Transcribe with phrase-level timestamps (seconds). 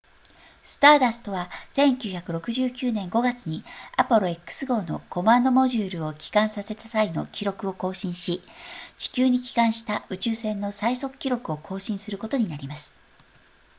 [0.63, 3.63] スターダストは1969年5月に
[3.95, 8.41] アポロ x 号のコマンドモジュールを帰還させた際の記録を更新し
[8.97, 12.93] 地球に帰還した宇宙船の最速記録を更新することになります